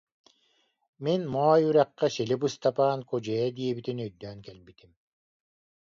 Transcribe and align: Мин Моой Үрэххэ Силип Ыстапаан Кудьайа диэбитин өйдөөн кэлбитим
Мин 1.03 1.21
Моой 1.33 1.61
Үрэххэ 1.69 2.07
Силип 2.15 2.41
Ыстапаан 2.47 2.99
Кудьайа 3.09 3.47
диэбитин 3.57 3.97
өйдөөн 4.05 4.39
кэлбитим 4.45 4.91